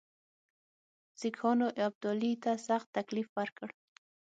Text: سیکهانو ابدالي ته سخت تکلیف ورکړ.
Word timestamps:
سیکهانو 1.19 1.67
ابدالي 1.85 2.33
ته 2.43 2.51
سخت 2.67 2.87
تکلیف 2.97 3.27
ورکړ. 3.37 3.69